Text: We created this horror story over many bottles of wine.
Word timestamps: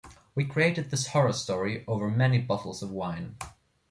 We 0.33 0.45
created 0.45 0.89
this 0.89 1.09
horror 1.09 1.31
story 1.31 1.85
over 1.87 2.09
many 2.09 2.39
bottles 2.39 2.81
of 2.81 2.89
wine. 2.89 3.35